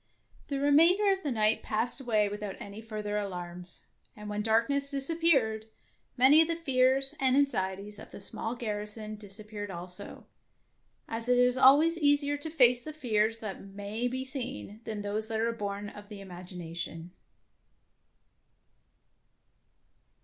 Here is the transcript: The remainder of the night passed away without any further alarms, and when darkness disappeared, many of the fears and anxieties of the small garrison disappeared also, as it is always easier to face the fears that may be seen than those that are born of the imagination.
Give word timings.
The 0.47 0.59
remainder 0.59 1.11
of 1.13 1.21
the 1.21 1.29
night 1.31 1.61
passed 1.61 2.01
away 2.01 2.27
without 2.27 2.55
any 2.59 2.81
further 2.81 3.19
alarms, 3.19 3.81
and 4.15 4.29
when 4.31 4.41
darkness 4.41 4.89
disappeared, 4.89 5.67
many 6.17 6.41
of 6.41 6.47
the 6.47 6.55
fears 6.55 7.13
and 7.19 7.35
anxieties 7.37 7.99
of 7.99 8.09
the 8.09 8.19
small 8.19 8.55
garrison 8.55 9.15
disappeared 9.15 9.69
also, 9.69 10.25
as 11.07 11.29
it 11.29 11.37
is 11.37 11.55
always 11.55 11.99
easier 11.99 12.35
to 12.35 12.49
face 12.49 12.81
the 12.81 12.93
fears 12.93 13.37
that 13.41 13.61
may 13.61 14.07
be 14.07 14.25
seen 14.25 14.81
than 14.85 15.03
those 15.03 15.27
that 15.27 15.39
are 15.39 15.51
born 15.53 15.89
of 15.89 16.09
the 16.09 16.19
imagination. 16.19 17.11